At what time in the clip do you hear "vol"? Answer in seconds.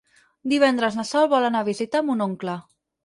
1.35-1.45